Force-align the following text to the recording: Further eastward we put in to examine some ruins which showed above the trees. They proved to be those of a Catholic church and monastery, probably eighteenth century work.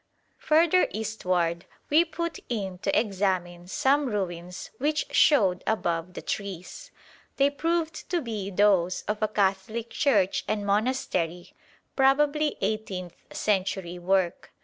Further 0.39 0.87
eastward 0.89 1.65
we 1.91 2.03
put 2.05 2.39
in 2.49 2.79
to 2.79 2.99
examine 2.99 3.67
some 3.67 4.07
ruins 4.07 4.71
which 4.79 5.05
showed 5.13 5.63
above 5.67 6.15
the 6.15 6.23
trees. 6.23 6.89
They 7.37 7.51
proved 7.51 8.09
to 8.09 8.19
be 8.19 8.49
those 8.49 9.03
of 9.03 9.21
a 9.21 9.27
Catholic 9.27 9.91
church 9.91 10.43
and 10.47 10.65
monastery, 10.65 11.53
probably 11.95 12.57
eighteenth 12.63 13.13
century 13.31 13.99
work. 13.99 14.51